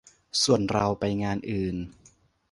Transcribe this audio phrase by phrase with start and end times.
[0.43, 1.75] ส่วนเราไปงานอื่น